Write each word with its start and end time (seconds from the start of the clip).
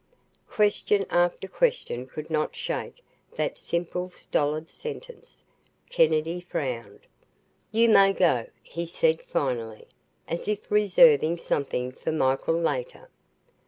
Question 0.49 1.05
after 1.11 1.47
question 1.47 2.07
could 2.07 2.31
not 2.31 2.55
shake 2.55 3.03
that 3.35 3.59
simple, 3.59 4.09
stolid 4.15 4.67
sentence. 4.71 5.43
Kennedy 5.91 6.39
frowned. 6.41 7.01
"You 7.71 7.87
may 7.87 8.11
go," 8.11 8.47
he 8.63 8.87
said 8.87 9.21
finally, 9.21 9.87
as 10.27 10.47
if 10.47 10.71
reserving 10.71 11.37
something 11.37 11.91
for 11.91 12.11
Michael 12.11 12.59
later. 12.59 13.09